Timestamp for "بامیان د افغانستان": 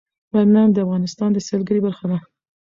0.31-1.29